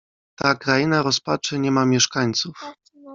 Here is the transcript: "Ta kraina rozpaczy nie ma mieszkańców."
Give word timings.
"Ta 0.35 0.55
kraina 0.55 1.01
rozpaczy 1.03 1.59
nie 1.59 1.71
ma 1.71 1.85
mieszkańców." 1.85 2.65